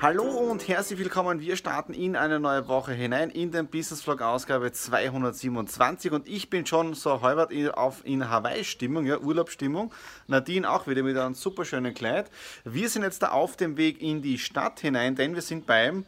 Hallo 0.00 0.22
und 0.22 0.68
herzlich 0.68 1.00
willkommen. 1.00 1.40
Wir 1.40 1.56
starten 1.56 1.92
in 1.92 2.14
eine 2.14 2.38
neue 2.38 2.68
Woche 2.68 2.92
hinein 2.92 3.30
in 3.30 3.50
den 3.50 3.66
Business 3.66 4.00
Vlog 4.00 4.22
Ausgabe 4.22 4.70
227 4.70 6.12
und 6.12 6.28
ich 6.28 6.48
bin 6.48 6.64
schon 6.64 6.94
so 6.94 7.20
halbert 7.20 7.52
auf 7.76 8.06
in 8.06 8.30
Hawaii 8.30 8.62
Stimmung, 8.62 9.06
ja, 9.06 9.18
Urlaubsstimmung. 9.18 9.92
Nadine 10.28 10.70
auch 10.70 10.86
wieder 10.86 11.02
mit 11.02 11.16
einem 11.16 11.34
super 11.34 11.64
schönen 11.64 11.94
Kleid. 11.94 12.30
Wir 12.64 12.88
sind 12.88 13.02
jetzt 13.02 13.24
da 13.24 13.32
auf 13.32 13.56
dem 13.56 13.76
Weg 13.76 14.00
in 14.00 14.22
die 14.22 14.38
Stadt 14.38 14.78
hinein, 14.78 15.16
denn 15.16 15.34
wir 15.34 15.42
sind 15.42 15.66
beim 15.66 16.04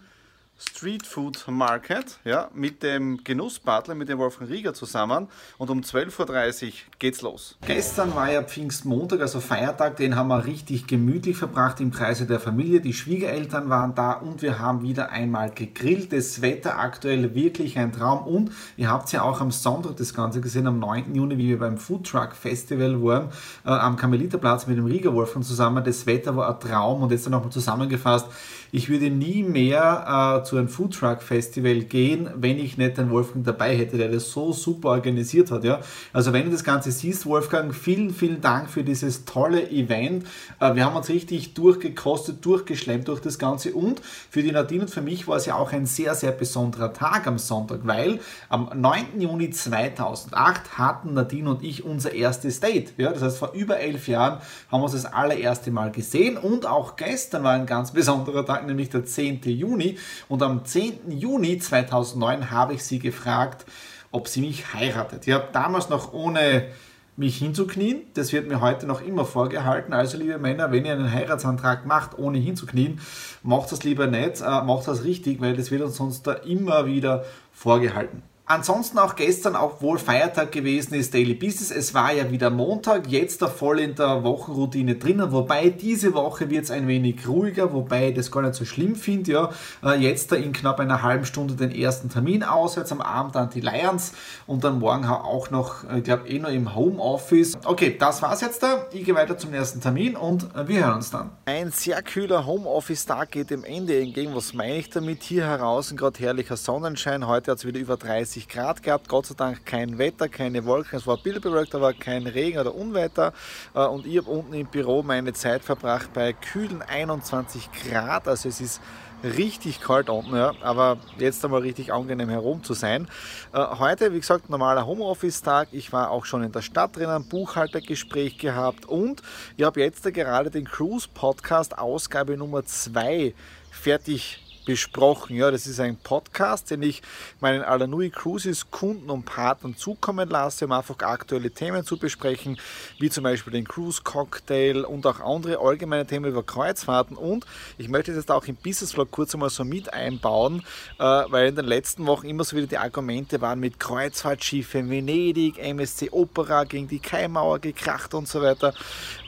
Street 0.61 1.06
Food 1.06 1.47
Market 1.48 2.19
ja, 2.25 2.50
mit 2.55 2.83
dem 2.83 3.25
Genussbutler, 3.25 3.94
mit 3.94 4.11
dem 4.11 4.19
Wolfgang 4.19 4.50
Rieger 4.50 4.75
zusammen 4.75 5.28
und 5.56 5.70
um 5.70 5.80
12.30 5.80 6.66
Uhr 6.66 6.72
geht's 6.98 7.22
los. 7.22 7.56
Gestern 7.66 8.14
war 8.14 8.30
ja 8.30 8.42
Pfingstmontag, 8.42 9.22
also 9.22 9.41
Feiertag, 9.41 9.97
den 9.97 10.16
haben 10.16 10.28
wir 10.28 10.44
richtig 10.44 10.86
gemütlich 10.86 11.38
verbracht 11.38 11.81
im 11.81 11.91
Kreise 11.91 12.27
der 12.27 12.41
Familie. 12.41 12.83
Die 12.83 12.92
Schwiegereltern 12.92 13.70
waren 13.70 13.94
da 13.94 14.12
und 14.12 14.42
wir 14.42 14.58
haben 14.58 14.83
wieder 14.83 15.11
einmal 15.11 15.50
gegrillt. 15.50 16.12
Das 16.12 16.42
Wetter 16.42 16.78
aktuell 16.78 17.34
wirklich 17.34 17.78
ein 17.78 17.92
Traum 17.92 18.27
und 18.27 18.50
ihr 18.77 18.91
habt 18.91 19.11
ja 19.12 19.22
auch 19.22 19.41
am 19.41 19.50
Sonntag 19.50 19.97
das 19.97 20.12
Ganze 20.12 20.42
gesehen, 20.42 20.66
am 20.66 20.78
9. 20.78 21.14
Juni, 21.14 21.38
wie 21.38 21.48
wir 21.48 21.58
beim 21.58 21.78
Food 21.78 22.06
Truck 22.06 22.34
Festival 22.34 23.03
waren, 23.03 23.31
äh, 23.64 23.70
am 23.70 23.97
Karmeliterplatz 23.97 24.66
mit 24.66 24.77
dem 24.77 24.84
Rieger 24.84 25.14
Wolfgang 25.14 25.44
zusammen. 25.44 25.83
Das 25.83 26.05
Wetter 26.06 26.36
war 26.36 26.50
ein 26.50 26.61
Traum 26.61 27.03
und 27.03 27.12
jetzt 27.12 27.25
dann 27.25 27.33
nochmal 27.33 27.50
zusammengefasst. 27.50 28.27
Ich 28.72 28.88
würde 28.88 29.11
nie 29.11 29.42
mehr 29.42 30.42
äh, 30.42 30.50
zu 30.51 30.56
einem 30.56 30.69
Foodtruck 30.69 31.23
Festival 31.23 31.83
gehen, 31.83 32.29
wenn 32.34 32.59
ich 32.59 32.77
nicht 32.77 32.98
den 32.98 33.11
Wolfgang 33.11 33.45
dabei 33.45 33.77
hätte, 33.77 33.97
der 33.97 34.09
das 34.09 34.33
so 34.33 34.53
super 34.53 34.89
organisiert 34.89 35.53
hat. 35.53 35.62
Ja? 35.62 35.81
Also 36.12 36.33
wenn 36.33 36.47
du 36.47 36.51
das 36.51 36.65
Ganze 36.65 36.91
siehst, 36.91 37.25
Wolfgang, 37.25 37.73
vielen, 37.73 38.12
vielen 38.12 38.41
Dank 38.41 38.69
für 38.69 38.83
dieses 38.83 39.25
tolle 39.25 39.71
Event. 39.71 40.27
Äh, 40.59 40.75
wir 40.75 40.84
haben 40.84 40.97
uns 40.97 41.09
richtig 41.09 41.55
durchgekostet, 41.55 42.45
durchgeschlemmt 42.45 43.06
durch 43.06 43.21
das 43.21 43.39
Ganze 43.39 43.73
und 43.73 44.03
für 44.28 44.43
die 44.43 44.51
Nadine 44.51 44.83
und 44.83 44.91
für 44.91 45.03
mich 45.03 45.28
war 45.28 45.37
es 45.37 45.47
ja 45.47 45.55
auch 45.55 45.73
ein 45.73 45.87
sehr, 45.87 46.17
sehr 46.17 46.33
besonderer 46.33 46.93
Tag 46.93 47.28
am 47.28 47.39
Sonntag, 47.39 47.81
weil 47.84 48.19
am 48.48 48.71
9. 48.75 49.21
Juni 49.21 49.51
2008 49.51 50.78
hatten 50.78 51.15
Nadine 51.15 51.48
und 51.48 51.62
ich 51.62 51.84
unser 51.84 52.12
erstes 52.12 52.59
Date. 52.59 52.93
Ja? 52.97 53.12
Das 53.12 53.23
heißt, 53.23 53.39
vor 53.39 53.53
über 53.53 53.78
elf 53.78 54.09
Jahren 54.09 54.41
haben 54.69 54.81
wir 54.81 54.84
uns 54.84 54.95
das 54.95 55.06
allererste 55.06 55.71
Mal 55.71 55.93
gesehen 55.93 56.37
und 56.37 56.66
auch 56.66 56.97
gestern 56.97 57.44
war 57.44 57.53
ein 57.53 57.66
ganz 57.66 57.93
besonderer 57.93 58.44
Tag, 58.44 58.66
nämlich 58.66 58.89
der 58.89 59.05
10. 59.05 59.43
Juni 59.44 59.97
und 60.28 60.40
und 60.41 60.47
am 60.47 60.65
10. 60.65 61.11
Juni 61.11 61.59
2009 61.59 62.51
habe 62.51 62.73
ich 62.73 62.83
sie 62.83 62.99
gefragt, 62.99 63.67
ob 64.11 64.27
sie 64.27 64.41
mich 64.41 64.73
heiratet. 64.73 65.27
Ich 65.27 65.34
habe 65.34 65.49
damals 65.53 65.91
noch 65.91 66.15
ohne 66.15 66.69
mich 67.17 67.37
hinzuknien. 67.37 68.03
Das 68.15 68.33
wird 68.33 68.49
mir 68.49 68.62
heute 68.62 68.87
noch 68.87 69.03
immer 69.03 69.27
vorgehalten. 69.27 69.93
Also, 69.93 70.17
liebe 70.17 70.39
Männer, 70.39 70.73
wenn 70.73 70.87
ihr 70.87 70.93
einen 70.93 71.12
Heiratsantrag 71.12 71.84
macht, 71.84 72.19
ohne 72.19 72.39
hinzuknien, 72.39 73.01
macht 73.43 73.71
das 73.71 73.84
lieber 73.84 74.06
nicht, 74.06 74.41
äh, 74.41 74.62
macht 74.62 74.89
das 74.89 75.05
richtig, 75.05 75.43
weil 75.43 75.56
das 75.56 75.71
wird 75.71 75.83
uns 75.83 75.97
sonst 75.97 76.27
da 76.27 76.33
immer 76.33 76.87
wieder 76.87 77.25
vorgehalten. 77.53 78.22
Ansonsten 78.50 78.99
auch 78.99 79.15
gestern, 79.15 79.55
obwohl 79.55 80.00
Feiertag 80.00 80.50
gewesen 80.50 80.94
ist, 80.94 81.15
Daily 81.15 81.34
Business. 81.34 81.71
Es 81.71 81.94
war 81.94 82.12
ja 82.12 82.33
wieder 82.33 82.50
Montag, 82.50 83.06
jetzt 83.06 83.43
da 83.43 83.47
voll 83.47 83.78
in 83.78 83.94
der 83.94 84.25
Wochenroutine 84.25 84.97
drinnen. 84.97 85.31
Wobei 85.31 85.71
diese 85.71 86.15
Woche 86.15 86.50
wird 86.50 86.65
es 86.65 86.72
ein 86.72 86.89
wenig 86.89 87.28
ruhiger, 87.28 87.72
wobei 87.72 88.09
ich 88.09 88.16
das 88.16 88.33
gar 88.33 88.43
nicht 88.43 88.56
so 88.56 88.65
schlimm 88.65 88.97
finde. 88.97 89.31
Ja. 89.31 89.50
Äh, 89.84 90.00
jetzt 90.00 90.33
da 90.33 90.37
in 90.37 90.53
knapp 90.53 90.81
einer 90.81 91.00
halben 91.00 91.27
Stunde 91.27 91.55
den 91.55 91.71
ersten 91.71 92.09
Termin 92.09 92.43
aus, 92.43 92.75
jetzt 92.75 92.91
am 92.91 93.00
Abend 93.00 93.37
dann 93.37 93.50
die 93.50 93.60
Lions 93.60 94.15
und 94.49 94.65
dann 94.65 94.81
morgen 94.81 95.05
auch 95.05 95.53
noch, 95.53 95.89
äh, 95.89 95.99
ich 95.99 96.03
glaube, 96.03 96.28
eh 96.28 96.41
noch 96.41 96.50
im 96.50 96.75
Homeoffice. 96.75 97.56
Okay, 97.65 97.94
das 97.97 98.21
war's 98.21 98.41
jetzt 98.41 98.65
da. 98.65 98.87
Ich 98.91 99.05
gehe 99.05 99.15
weiter 99.15 99.39
zum 99.39 99.55
ersten 99.55 99.81
Termin 99.81 100.16
und 100.16 100.53
äh, 100.56 100.66
wir 100.66 100.87
hören 100.87 100.97
uns 100.97 101.12
dann. 101.12 101.31
Ein 101.44 101.71
sehr 101.71 102.03
kühler 102.03 102.47
Homeoffice-Tag 102.47 103.31
geht 103.31 103.50
dem 103.50 103.62
Ende 103.62 103.97
entgegen. 104.00 104.34
Was 104.34 104.55
meine 104.55 104.78
ich 104.78 104.91
damit? 104.91 105.22
Hier 105.22 105.47
heraus 105.47 105.94
gerade 105.94 106.19
herrlicher 106.19 106.56
Sonnenschein. 106.56 107.28
Heute 107.28 107.53
hat 107.53 107.59
es 107.59 107.65
wieder 107.65 107.78
über 107.78 107.97
30 107.97 108.40
30 108.41 108.49
Grad 108.49 108.83
gehabt, 108.83 109.09
Gott 109.09 109.27
sei 109.27 109.34
Dank 109.34 109.67
kein 109.67 109.99
Wetter, 109.99 110.28
keine 110.28 110.65
Wolken, 110.65 110.99
es 110.99 111.06
war 111.06 111.19
bildbewölkt, 111.19 111.75
aber 111.75 111.93
kein 111.93 112.27
Regen 112.27 112.59
oder 112.59 112.75
Unwetter 112.75 113.33
äh, 113.75 113.81
und 113.81 114.06
ich 114.06 114.19
habe 114.19 114.31
unten 114.31 114.55
im 114.55 114.67
Büro 114.67 115.03
meine 115.03 115.33
Zeit 115.33 115.62
verbracht 115.65 116.12
bei 116.12 116.33
kühlen 116.33 116.83
21 116.83 117.69
Grad, 117.73 118.28
also 118.28 118.49
es 118.49 118.61
ist 118.61 118.81
richtig 119.23 119.81
kalt 119.81 120.09
unten, 120.09 120.34
ja, 120.34 120.55
aber 120.62 120.97
jetzt 121.19 121.45
einmal 121.45 121.61
richtig 121.61 121.93
angenehm 121.93 122.31
herum 122.31 122.65
zu 122.65 122.73
sein. 122.73 123.06
Äh, 123.53 123.59
heute, 123.78 124.15
wie 124.15 124.21
gesagt, 124.21 124.49
normaler 124.49 124.87
Homeoffice-Tag. 124.87 125.69
Ich 125.72 125.93
war 125.93 126.11
auch 126.11 126.25
schon 126.25 126.43
in 126.43 126.53
der 126.53 126.62
Stadt 126.62 126.97
drinnen, 126.97 127.28
Buchhaltergespräch 127.28 128.39
gehabt 128.39 128.87
und 128.87 129.22
ich 129.59 129.65
habe 129.65 129.81
jetzt 129.81 130.03
gerade 130.15 130.51
den 130.51 130.65
Cruise 130.65 131.07
Podcast 131.12 131.77
Ausgabe 131.77 132.39
Nummer 132.39 132.65
2 132.65 133.34
fertig 133.71 134.50
besprochen. 134.70 135.34
Ja, 135.34 135.50
das 135.50 135.66
ist 135.66 135.81
ein 135.81 135.97
Podcast, 135.97 136.70
den 136.70 136.84
ich 136.84 137.03
meinen 137.41 137.62
Alanui 137.62 138.08
Cruises 138.08 138.70
Kunden 138.70 139.10
und 139.10 139.25
Partnern 139.25 139.76
zukommen 139.76 140.28
lasse, 140.28 140.66
um 140.66 140.70
einfach 140.70 140.97
aktuelle 141.00 141.50
Themen 141.50 141.84
zu 141.84 141.98
besprechen, 141.98 142.56
wie 143.00 143.10
zum 143.10 143.25
Beispiel 143.25 143.53
den 143.53 143.66
Cruise 143.66 144.03
Cocktail 144.04 144.84
und 144.84 145.04
auch 145.09 145.19
andere 145.19 145.59
allgemeine 145.59 146.06
Themen 146.06 146.26
über 146.26 146.44
Kreuzfahrten. 146.44 147.16
Und 147.16 147.47
ich 147.78 147.88
möchte 147.88 148.14
das 148.14 148.28
auch 148.30 148.44
im 148.44 148.54
Business 148.54 148.92
Vlog 148.92 149.10
kurz 149.10 149.34
einmal 149.34 149.50
so 149.50 149.64
mit 149.64 149.92
einbauen, 149.92 150.62
äh, 151.00 151.03
weil 151.03 151.48
in 151.48 151.56
den 151.56 151.64
letzten 151.64 152.06
Wochen 152.06 152.28
immer 152.28 152.44
so 152.44 152.56
wieder 152.56 152.69
die 152.69 152.78
Argumente 152.78 153.41
waren 153.41 153.59
mit 153.59 153.80
Kreuzfahrtschiffe, 153.80 154.88
Venedig, 154.88 155.59
MSC 155.59 156.10
Opera 156.12 156.62
gegen 156.62 156.86
die 156.86 157.00
Kaimauer 157.00 157.59
gekracht 157.59 158.14
und 158.14 158.28
so 158.28 158.41
weiter. 158.41 158.72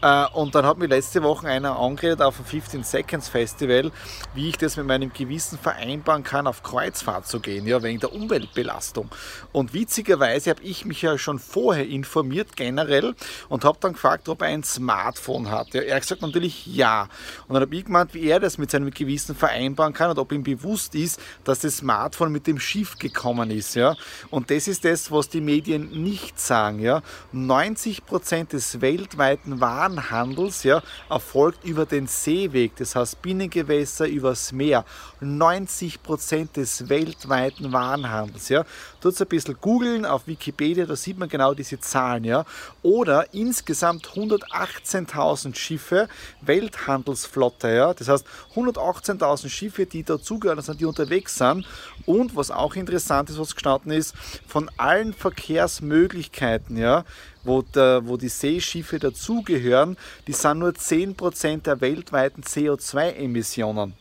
Äh, 0.02 0.25
und 0.34 0.54
dann 0.54 0.64
hat 0.64 0.78
mir 0.78 0.86
letzte 0.86 1.20
Woche 1.25 1.48
einer 1.48 1.81
angeredet 1.81 2.22
auf 2.22 2.36
dem 2.36 2.44
15 2.44 2.84
Seconds 2.84 3.28
Festival, 3.28 3.91
wie 4.34 4.50
ich 4.50 4.56
das 4.56 4.76
mit 4.76 4.86
meinem 4.86 5.12
Gewissen 5.12 5.31
Gewissen 5.32 5.59
vereinbaren 5.59 6.25
kann, 6.25 6.47
auf 6.47 6.62
Kreuzfahrt 6.62 7.26
zu 7.26 7.41
gehen, 7.41 7.66
ja, 7.66 7.82
wegen 7.82 7.98
der 8.00 8.12
Umweltbelastung. 8.12 9.09
Und 9.50 9.72
witzigerweise 9.72 10.50
habe 10.50 10.62
ich 10.62 10.84
mich 10.84 11.00
ja 11.00 11.16
schon 11.16 11.38
vorher 11.38 11.88
informiert, 11.88 12.54
generell, 12.54 13.15
und 13.48 13.65
habe 13.65 13.78
dann 13.81 13.94
gefragt, 13.94 14.28
ob 14.28 14.43
er 14.43 14.48
ein 14.48 14.62
Smartphone 14.62 15.50
hat. 15.50 15.72
Ja, 15.72 15.81
er 15.81 15.94
hat 15.94 16.03
gesagt 16.03 16.20
natürlich 16.20 16.66
ja. 16.66 17.09
Und 17.48 17.54
dann 17.54 17.62
habe 17.62 17.75
ich 17.75 17.87
gemeint, 17.87 18.12
wie 18.12 18.26
er 18.26 18.41
das 18.41 18.59
mit 18.59 18.70
seinem 18.70 18.91
Gewissen 18.91 19.34
vereinbaren 19.34 19.94
kann 19.94 20.10
und 20.10 20.19
ob 20.19 20.32
ihm 20.32 20.43
bewusst 20.43 20.94
ist, 20.94 21.19
dass 21.44 21.60
das 21.60 21.78
Smartphone 21.78 22.31
mit 22.31 22.47
dem 22.47 22.60
Schiff 22.60 22.99
gekommen 22.99 23.50
ist. 23.50 23.75
Ja. 23.75 23.97
Und 24.28 24.50
das 24.50 24.69
ist 24.69 24.84
das, 24.84 25.10
was 25.10 25.31
die 25.31 25.40
Medien 25.40 26.02
nicht 26.02 26.38
sagen. 26.38 26.79
Ja. 26.79 27.00
90 27.32 28.05
Prozent 28.05 28.52
des 28.52 28.82
weltweiten 28.82 29.62
Warenhandels 29.62 30.62
ja, 30.64 30.82
erfolgt 31.08 31.64
über 31.64 31.87
den 31.87 32.06
Seeweg, 32.06 32.76
das 32.76 32.94
heißt 32.94 33.23
Binnengewässer, 33.23 34.06
übers 34.06 34.52
Meer. 34.52 34.84
90 35.22 36.02
Prozent 36.02 36.56
des 36.56 36.88
weltweiten 36.88 37.72
Warenhandels. 37.72 38.48
Ja. 38.48 38.64
Tut 39.00 39.20
ein 39.20 39.26
bisschen 39.28 39.56
googeln 39.60 40.04
auf 40.04 40.26
Wikipedia, 40.26 40.84
da 40.84 40.96
sieht 40.96 41.19
man 41.19 41.28
genau 41.28 41.54
diese 41.54 41.80
Zahlen. 41.80 42.24
Ja. 42.24 42.44
Oder 42.82 43.32
insgesamt 43.32 44.08
118.000 44.08 45.54
Schiffe, 45.54 46.08
Welthandelsflotte. 46.40 47.69
Ja. 47.69 47.94
Das 47.94 48.08
heißt 48.08 48.26
118.000 48.54 49.48
Schiffe, 49.48 49.86
die 49.86 50.02
dazugehören, 50.02 50.58
also 50.58 50.74
die 50.74 50.84
unterwegs 50.84 51.36
sind. 51.36 51.66
Und 52.04 52.36
was 52.36 52.50
auch 52.50 52.74
interessant 52.74 53.30
ist, 53.30 53.38
was 53.38 53.54
gestanden 53.54 53.92
ist, 53.92 54.14
von 54.46 54.70
allen 54.76 55.12
Verkehrsmöglichkeiten, 55.12 56.76
ja, 56.76 57.04
wo, 57.44 57.62
der, 57.62 58.06
wo 58.06 58.16
die 58.16 58.28
Seeschiffe 58.28 58.98
dazugehören, 58.98 59.96
die 60.26 60.32
sind 60.32 60.58
nur 60.58 60.70
10% 60.70 61.62
der 61.62 61.80
weltweiten 61.80 62.42
CO2-Emissionen. 62.42 63.94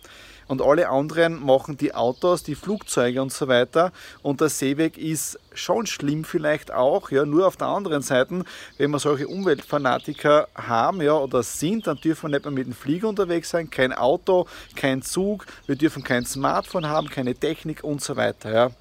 Und 0.52 0.62
alle 0.62 0.90
anderen 0.90 1.42
machen 1.46 1.78
die 1.78 1.96
Autos, 1.96 2.44
die 2.44 2.56
Flugzeuge 2.56 3.22
und 3.22 3.32
so 3.32 3.48
weiter. 3.48 3.94
Und 4.22 4.42
der 4.42 4.50
Seeweg 4.50 4.98
ist 4.98 5.40
schon 5.54 5.86
schlimm 5.86 6.26
vielleicht 6.26 6.74
auch, 6.74 7.10
ja, 7.10 7.24
nur 7.24 7.48
auf 7.48 7.56
der 7.56 7.68
anderen 7.68 8.02
Seite, 8.02 8.44
wenn 8.78 8.92
wir 8.92 9.00
solche 9.00 9.30
Umweltfanatiker 9.30 10.50
haben, 10.54 11.02
ja, 11.02 11.14
oder 11.14 11.42
sind, 11.42 11.88
dann 11.88 11.96
dürfen 11.96 12.24
wir 12.24 12.38
nicht 12.38 12.44
mehr 12.44 12.52
mit 12.52 12.68
dem 12.68 12.74
Flieger 12.74 13.08
unterwegs 13.08 13.50
sein, 13.50 13.70
kein 13.70 13.94
Auto, 13.94 14.46
kein 14.76 15.02
Zug, 15.02 15.46
wir 15.68 15.78
dürfen 15.78 16.04
kein 16.04 16.26
Smartphone 16.26 16.86
haben, 16.86 17.10
keine 17.10 17.34
Technik 17.34 17.86
und 17.86 18.02
so 18.02 18.18
weiter, 18.18 18.52
ja 18.52 18.72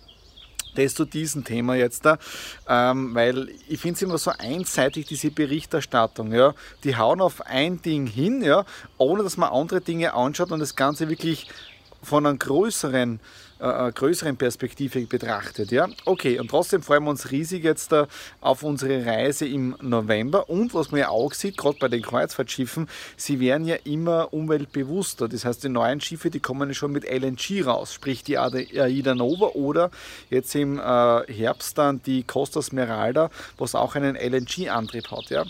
zu 0.74 1.04
diesem 1.04 1.44
Thema 1.44 1.74
jetzt 1.74 2.04
da, 2.04 2.18
ähm, 2.68 3.14
weil 3.14 3.48
ich 3.68 3.80
finde 3.80 3.96
es 3.96 4.02
immer 4.02 4.18
so 4.18 4.32
einseitig, 4.38 5.06
diese 5.06 5.30
Berichterstattung. 5.30 6.32
Ja? 6.32 6.54
Die 6.84 6.96
hauen 6.96 7.20
auf 7.20 7.46
ein 7.46 7.82
Ding 7.82 8.06
hin, 8.06 8.42
ja, 8.42 8.64
ohne 8.98 9.22
dass 9.22 9.36
man 9.36 9.50
andere 9.50 9.80
Dinge 9.80 10.14
anschaut 10.14 10.52
und 10.52 10.60
das 10.60 10.76
Ganze 10.76 11.08
wirklich 11.08 11.48
von 12.02 12.26
einem 12.26 12.38
größeren 12.38 13.20
äh, 13.60 13.88
äh, 13.88 13.92
größeren 13.92 14.36
Perspektive 14.38 15.02
betrachtet. 15.02 15.70
Ja? 15.70 15.86
Okay, 16.06 16.38
und 16.38 16.48
trotzdem 16.48 16.82
freuen 16.82 17.04
wir 17.04 17.10
uns 17.10 17.30
riesig 17.30 17.62
jetzt 17.62 17.92
äh, 17.92 18.06
auf 18.40 18.62
unsere 18.62 19.04
Reise 19.04 19.46
im 19.46 19.76
November. 19.82 20.48
Und 20.48 20.72
was 20.72 20.90
man 20.90 21.00
ja 21.00 21.08
auch 21.10 21.34
sieht, 21.34 21.58
gerade 21.58 21.76
bei 21.78 21.88
den 21.88 22.00
Kreuzfahrtschiffen, 22.00 22.88
sie 23.18 23.38
werden 23.38 23.66
ja 23.66 23.76
immer 23.84 24.32
umweltbewusster. 24.32 25.28
Das 25.28 25.44
heißt, 25.44 25.62
die 25.64 25.68
neuen 25.68 26.00
Schiffe, 26.00 26.30
die 26.30 26.40
kommen 26.40 26.72
schon 26.72 26.92
mit 26.92 27.04
LNG 27.04 27.66
raus, 27.66 27.92
sprich 27.92 28.24
die 28.24 28.38
Aida 28.38 29.14
Nova 29.14 29.48
oder 29.48 29.90
jetzt 30.30 30.54
im 30.54 30.78
äh, 30.78 30.82
Herbst 31.30 31.76
dann 31.76 32.02
die 32.02 32.22
Costa 32.22 32.62
Smeralda, 32.62 33.30
was 33.58 33.74
auch 33.74 33.94
einen 33.94 34.16
LNG-Antrieb 34.16 35.10
hat. 35.10 35.28
Ja? 35.28 35.44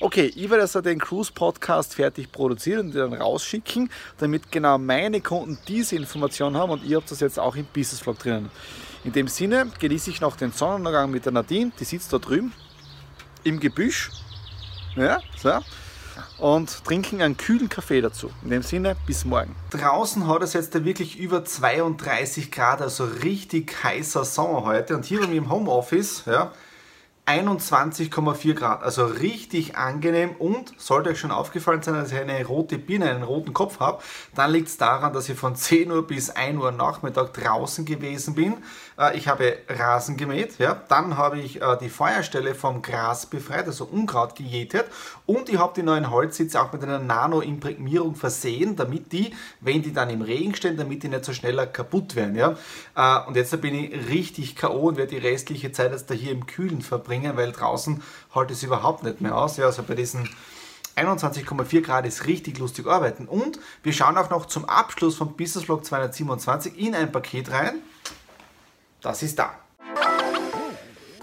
Okay, 0.00 0.32
ich 0.36 0.48
werde 0.50 0.62
also 0.62 0.82
den 0.82 1.00
Cruise-Podcast 1.00 1.96
fertig 1.96 2.30
produzieren 2.30 2.86
und 2.86 2.94
dann 2.94 3.12
rausschicken, 3.12 3.90
damit 4.18 4.52
genau 4.52 4.78
meine 4.78 5.20
Kunden 5.20 5.58
diese 5.66 5.96
Information 5.96 6.56
haben 6.56 6.70
und 6.70 6.84
ihr 6.84 6.98
habt 6.98 7.10
das 7.10 7.18
jetzt 7.18 7.40
auch 7.40 7.55
im 7.56 7.66
Business 7.66 8.00
Vlog 8.00 8.18
drinnen. 8.18 8.50
In 9.04 9.12
dem 9.12 9.28
Sinne 9.28 9.70
genieße 9.78 10.10
ich 10.10 10.20
noch 10.20 10.36
den 10.36 10.52
Sonnenuntergang 10.52 11.10
mit 11.10 11.24
der 11.24 11.32
Nadine, 11.32 11.72
die 11.78 11.84
sitzt 11.84 12.12
da 12.12 12.18
drüben 12.18 12.52
im 13.44 13.60
Gebüsch. 13.60 14.10
Ja, 14.96 15.20
so. 15.36 15.60
Und 16.38 16.84
trinken 16.84 17.22
einen 17.22 17.36
kühlen 17.36 17.68
Kaffee 17.68 18.00
dazu. 18.00 18.30
In 18.42 18.50
dem 18.50 18.62
Sinne, 18.62 18.96
bis 19.06 19.24
morgen. 19.24 19.54
Draußen 19.70 20.26
hat 20.26 20.42
es 20.42 20.52
jetzt 20.52 20.84
wirklich 20.84 21.18
über 21.18 21.44
32 21.44 22.50
Grad, 22.50 22.82
also 22.82 23.04
richtig 23.04 23.84
heißer 23.84 24.24
Sommer 24.24 24.64
heute. 24.64 24.96
Und 24.96 25.04
hier 25.04 25.20
bei 25.20 25.26
mir 25.28 25.36
im 25.36 25.50
Homeoffice, 25.50 26.24
ja, 26.26 26.52
21,4 27.26 28.54
Grad, 28.54 28.84
also 28.84 29.04
richtig 29.04 29.76
angenehm 29.76 30.30
und 30.38 30.72
sollte 30.78 31.10
euch 31.10 31.18
schon 31.18 31.32
aufgefallen 31.32 31.82
sein, 31.82 31.94
dass 31.94 32.12
ich 32.12 32.18
eine 32.18 32.44
rote 32.46 32.78
Birne, 32.78 33.10
einen 33.10 33.24
roten 33.24 33.52
Kopf 33.52 33.80
habe, 33.80 34.00
dann 34.36 34.52
liegt 34.52 34.68
es 34.68 34.76
daran, 34.76 35.12
dass 35.12 35.28
ich 35.28 35.36
von 35.36 35.56
10 35.56 35.90
Uhr 35.90 36.06
bis 36.06 36.30
1 36.30 36.56
Uhr 36.56 36.70
Nachmittag 36.70 37.34
draußen 37.34 37.84
gewesen 37.84 38.36
bin. 38.36 38.54
Äh, 38.98 39.16
ich 39.16 39.28
habe 39.28 39.58
Rasen 39.68 40.16
gemäht, 40.16 40.58
ja, 40.58 40.80
dann 40.88 41.16
habe 41.16 41.40
ich 41.40 41.62
äh, 41.62 41.76
die 41.80 41.88
Feuerstelle 41.88 42.54
vom 42.54 42.82
Gras 42.82 43.26
befreit, 43.26 43.66
also 43.66 43.84
Unkraut 43.86 44.36
gejätet 44.36 44.86
und 45.24 45.48
ich 45.48 45.58
habe 45.58 45.72
die 45.74 45.82
neuen 45.82 46.10
Holzsitze 46.10 46.60
auch 46.60 46.72
mit 46.72 46.82
einer 46.82 46.98
Nano-Imprägnierung 46.98 48.14
versehen, 48.14 48.76
damit 48.76 49.12
die, 49.12 49.34
wenn 49.60 49.82
die 49.82 49.92
dann 49.92 50.10
im 50.10 50.22
Regen 50.22 50.54
stehen, 50.54 50.76
damit 50.76 51.02
die 51.02 51.08
nicht 51.08 51.24
so 51.24 51.32
schneller 51.32 51.66
kaputt 51.66 52.14
werden. 52.14 52.36
Ja. 52.36 52.56
Äh, 52.94 53.26
und 53.26 53.36
jetzt 53.36 53.60
bin 53.60 53.74
ich 53.74 54.08
richtig 54.08 54.54
K.O. 54.54 54.88
und 54.88 54.96
werde 54.96 55.18
die 55.18 55.26
restliche 55.26 55.72
Zeit 55.72 55.92
jetzt 55.92 56.10
da 56.10 56.14
hier 56.14 56.32
im 56.32 56.46
Kühlen 56.46 56.82
verbringen 56.82 57.06
bringen, 57.06 57.36
weil 57.36 57.52
draußen 57.52 58.02
hält 58.32 58.50
es 58.50 58.62
überhaupt 58.62 59.02
nicht 59.02 59.20
mehr 59.20 59.36
aus. 59.36 59.56
Ja, 59.56 59.66
also 59.66 59.82
bei 59.82 59.94
diesen 59.94 60.28
21,4 60.96 61.82
Grad 61.82 62.06
ist 62.06 62.26
richtig 62.26 62.58
lustig 62.58 62.86
arbeiten. 62.86 63.26
Und 63.26 63.58
wir 63.82 63.92
schauen 63.92 64.16
auch 64.16 64.30
noch 64.30 64.46
zum 64.46 64.64
Abschluss 64.64 65.16
vom 65.16 65.36
Business 65.36 65.64
Vlog 65.64 65.84
227 65.84 66.78
in 66.78 66.94
ein 66.94 67.12
Paket 67.12 67.50
rein. 67.50 67.76
Das 69.06 69.22
ist 69.22 69.38
da. 69.38 69.65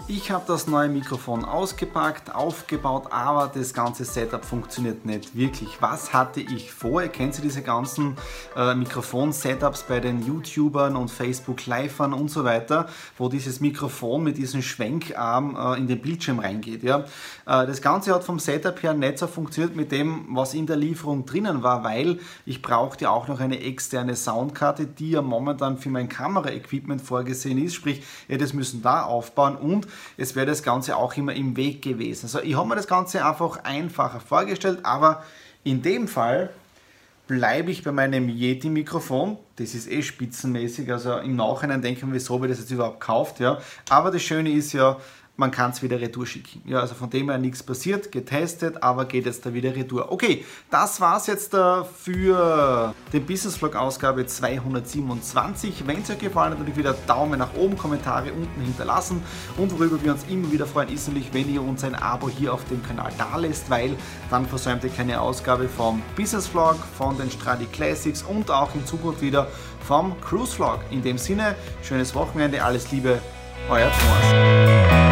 Ich 0.06 0.30
habe 0.30 0.44
das 0.46 0.66
neue 0.66 0.90
Mikrofon 0.90 1.46
ausgepackt, 1.46 2.34
aufgebaut, 2.34 3.06
aber 3.08 3.50
das 3.54 3.72
ganze 3.72 4.04
Setup 4.04 4.44
funktioniert 4.44 5.06
nicht 5.06 5.34
wirklich. 5.34 5.80
Was 5.80 6.12
hatte 6.12 6.40
ich 6.40 6.70
vor? 6.70 7.02
Ihr 7.02 7.08
kennt 7.08 7.42
diese 7.42 7.62
ganzen 7.62 8.14
äh, 8.54 8.74
Mikrofon-Setups 8.74 9.84
bei 9.84 10.00
den 10.00 10.26
YouTubern 10.26 10.94
und 10.96 11.10
Facebook-Livern 11.10 12.12
und 12.12 12.30
so 12.30 12.44
weiter, 12.44 12.86
wo 13.16 13.30
dieses 13.30 13.60
Mikrofon 13.60 14.22
mit 14.24 14.36
diesem 14.36 14.60
Schwenkarm 14.60 15.56
äh, 15.56 15.78
in 15.78 15.86
den 15.86 16.02
Bildschirm 16.02 16.38
reingeht. 16.38 16.82
Ja? 16.82 17.06
Äh, 17.46 17.66
das 17.66 17.80
Ganze 17.80 18.14
hat 18.14 18.24
vom 18.24 18.38
Setup 18.38 18.82
her 18.82 18.92
nicht 18.92 19.18
so 19.18 19.26
funktioniert 19.26 19.74
mit 19.74 19.90
dem, 19.90 20.26
was 20.28 20.52
in 20.52 20.66
der 20.66 20.76
Lieferung 20.76 21.24
drinnen 21.24 21.62
war, 21.62 21.82
weil 21.82 22.18
ich 22.44 22.60
brauchte 22.60 23.08
auch 23.08 23.26
noch 23.26 23.40
eine 23.40 23.58
externe 23.62 24.16
Soundkarte, 24.16 24.84
die 24.84 25.12
ja 25.12 25.22
momentan 25.22 25.78
für 25.78 25.88
mein 25.88 26.10
Kameraequipment 26.10 27.00
vorgesehen 27.00 27.56
ist. 27.56 27.72
Sprich, 27.72 28.02
ihr 28.28 28.36
das 28.36 28.52
müssen 28.52 28.82
da 28.82 29.04
aufbauen 29.04 29.56
und 29.56 29.88
es 30.16 30.36
wäre 30.36 30.46
das 30.46 30.62
Ganze 30.62 30.96
auch 30.96 31.16
immer 31.16 31.34
im 31.34 31.56
Weg 31.56 31.82
gewesen. 31.82 32.26
Also 32.26 32.40
ich 32.40 32.56
habe 32.56 32.68
mir 32.68 32.76
das 32.76 32.86
Ganze 32.86 33.24
einfach 33.24 33.64
einfacher 33.64 34.20
vorgestellt, 34.20 34.80
aber 34.82 35.22
in 35.62 35.82
dem 35.82 36.08
Fall 36.08 36.50
bleibe 37.26 37.70
ich 37.70 37.82
bei 37.82 37.92
meinem 37.92 38.28
Yeti-Mikrofon. 38.28 39.38
Das 39.56 39.74
ist 39.74 39.90
eh 39.90 40.02
spitzenmäßig, 40.02 40.90
also 40.92 41.18
im 41.18 41.36
Nachhinein 41.36 41.80
denken 41.80 42.08
wir, 42.08 42.14
wieso 42.14 42.34
habe 42.34 42.46
ich 42.46 42.52
das 42.52 42.60
jetzt 42.60 42.70
überhaupt 42.70 43.00
gekauft. 43.00 43.40
Ja. 43.40 43.58
Aber 43.88 44.10
das 44.10 44.22
Schöne 44.22 44.50
ist 44.50 44.72
ja, 44.72 44.98
man 45.36 45.50
kann 45.50 45.72
es 45.72 45.82
wieder 45.82 46.00
retour 46.00 46.26
schicken. 46.26 46.62
Ja, 46.64 46.80
also 46.80 46.94
von 46.94 47.10
dem 47.10 47.28
her 47.28 47.38
nichts 47.38 47.62
passiert, 47.62 48.12
getestet, 48.12 48.82
aber 48.82 49.04
geht 49.06 49.26
jetzt 49.26 49.44
da 49.44 49.52
wieder 49.52 49.74
retour. 49.74 50.12
Okay, 50.12 50.44
das 50.70 51.00
war's 51.00 51.26
jetzt 51.26 51.54
äh, 51.54 51.84
für 51.84 52.94
den 53.12 53.26
Business 53.26 53.56
Vlog 53.56 53.74
Ausgabe 53.74 54.26
227. 54.26 55.86
Wenn 55.86 56.02
es 56.02 56.10
euch 56.10 56.18
gefallen 56.18 56.52
hat, 56.52 56.58
natürlich 56.60 56.78
wieder 56.78 56.94
Daumen 57.06 57.38
nach 57.38 57.54
oben, 57.54 57.76
Kommentare 57.76 58.32
unten 58.32 58.60
hinterlassen 58.60 59.22
und 59.56 59.72
worüber 59.72 60.02
wir 60.02 60.12
uns 60.12 60.24
immer 60.28 60.50
wieder 60.52 60.66
freuen, 60.66 60.88
ist 60.88 61.08
natürlich, 61.08 61.34
wenn 61.34 61.52
ihr 61.52 61.62
uns 61.62 61.82
ein 61.82 61.96
Abo 61.96 62.28
hier 62.28 62.54
auf 62.54 62.64
dem 62.68 62.82
Kanal 62.84 63.12
da 63.18 63.36
lässt, 63.36 63.68
weil 63.70 63.96
dann 64.30 64.46
versäumt 64.46 64.84
ihr 64.84 64.90
keine 64.90 65.20
Ausgabe 65.20 65.68
vom 65.68 66.00
Business 66.16 66.46
Vlog, 66.46 66.76
von 66.96 67.18
den 67.18 67.30
Stradi 67.30 67.66
Classics 67.66 68.22
und 68.22 68.50
auch 68.50 68.72
in 68.74 68.86
Zukunft 68.86 69.20
wieder 69.20 69.48
vom 69.80 70.18
Cruise 70.20 70.54
Vlog. 70.54 70.78
In 70.90 71.02
dem 71.02 71.18
Sinne, 71.18 71.56
schönes 71.82 72.14
Wochenende, 72.14 72.62
alles 72.62 72.92
Liebe, 72.92 73.18
euer 73.68 73.90
Thomas. 73.90 75.03